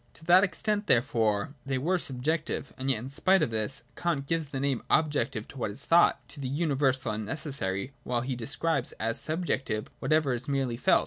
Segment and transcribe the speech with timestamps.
[0.15, 2.73] To that extent therefore, they were subjective.
[2.75, 6.27] And yet in spite of this, Kant gives the name objective to what is thought,
[6.29, 10.99] to the universal and necessary, while he describes as subjective whatever is merely felt.